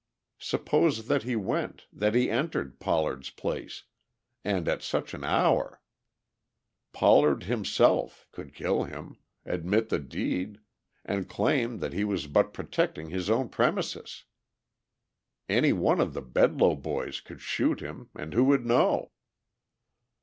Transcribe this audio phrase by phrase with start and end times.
[0.39, 3.83] Suppose that he went, that he entered Pollard's place,
[4.43, 5.79] and at such an hour?
[6.91, 10.57] Pollard, himself, could kill him, admit the deed
[11.05, 14.23] and claim that he was but protecting his own premises.
[15.47, 19.11] Any one of the Bedloe boys could shoot him and who would know?